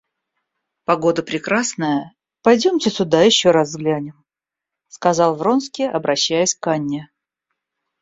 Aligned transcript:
Погода 0.85 1.21
прекрасная, 1.21 2.15
пойдемте 2.41 2.89
туда, 2.89 3.21
еще 3.21 3.51
раз 3.51 3.69
взглянем,— 3.69 4.25
сказал 4.87 5.35
Вронский, 5.35 5.87
обращаясь 5.87 6.55
к 6.55 6.65
Анне. 6.65 7.11